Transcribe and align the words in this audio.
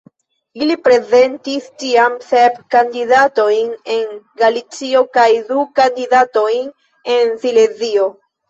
Ili 0.59 0.75
prezentis 0.85 1.67
tiam 1.83 2.15
sep 2.29 2.57
kandidatojn 2.77 3.69
en 3.97 4.17
Galicio 4.43 5.05
kaj 5.19 5.29
du 5.53 5.61
kandidatojn 5.83 6.69
en 7.21 7.35
Silezio. 7.47 8.13